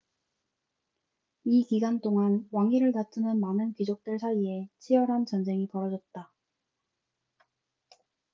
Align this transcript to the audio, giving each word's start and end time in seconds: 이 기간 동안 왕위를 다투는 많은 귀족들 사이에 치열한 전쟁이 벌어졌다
이 1.43 1.63
기간 1.67 1.99
동안 2.01 2.47
왕위를 2.49 2.91
다투는 2.91 3.39
많은 3.39 3.73
귀족들 3.75 4.17
사이에 4.17 4.67
치열한 4.79 5.27
전쟁이 5.27 5.67
벌어졌다 5.67 6.33